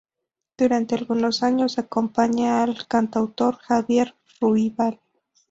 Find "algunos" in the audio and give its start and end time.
0.95-1.43